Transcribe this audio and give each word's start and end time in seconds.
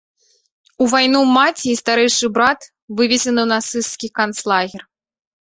У 0.85 0.85
вайну 0.93 1.19
маці 1.37 1.67
і 1.73 1.75
старэйшы 1.81 2.31
брат 2.39 2.59
вывезены 3.01 3.39
ў 3.45 3.53
нацысцкі 3.53 4.07
канцлагер. 4.19 4.81